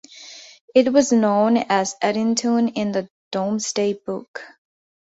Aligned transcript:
It 0.73 0.91
was 0.91 1.11
known 1.11 1.57
as 1.57 1.93
Eddintune 2.01 2.71
in 2.73 2.91
the 2.91 3.07
Domesday 3.31 3.93
Book. 3.93 4.41